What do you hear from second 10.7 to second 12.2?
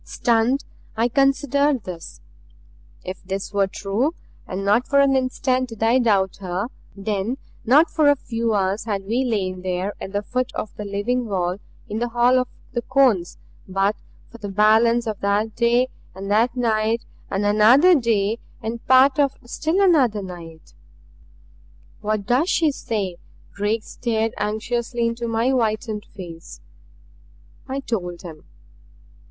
the living wall in the